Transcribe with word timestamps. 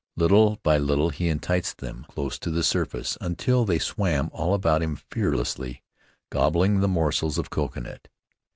Little 0.17 0.57
by 0.63 0.79
little 0.79 1.11
he 1.11 1.27
enticed 1.29 1.77
them 1.77 2.07
close 2.09 2.39
to 2.39 2.49
the 2.49 2.63
surface, 2.63 3.19
until 3.21 3.65
they 3.65 3.77
swam 3.77 4.31
all 4.33 4.55
about 4.55 4.81
him 4.81 4.95
fearlessly, 4.95 5.83
gobbling 6.31 6.79
the 6.79 6.87
morsels 6.87 7.37
of 7.37 7.51
coconut. 7.51 8.07